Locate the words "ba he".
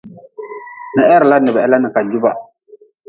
1.55-1.67